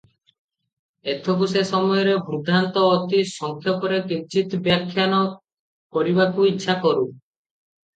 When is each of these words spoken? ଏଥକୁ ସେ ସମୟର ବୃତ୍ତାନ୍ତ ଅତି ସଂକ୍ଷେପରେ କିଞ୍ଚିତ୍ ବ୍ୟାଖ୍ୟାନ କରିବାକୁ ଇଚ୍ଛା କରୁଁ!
ଏଥକୁ 1.13 1.49
ସେ 1.51 1.63
ସମୟର 1.73 2.15
ବୃତ୍ତାନ୍ତ 2.31 2.87
ଅତି 2.95 3.21
ସଂକ୍ଷେପରେ 3.35 4.03
କିଞ୍ଚିତ୍ 4.09 4.59
ବ୍ୟାଖ୍ୟାନ 4.71 5.25
କରିବାକୁ 5.99 6.53
ଇଚ୍ଛା 6.55 6.83
କରୁଁ! 6.89 7.11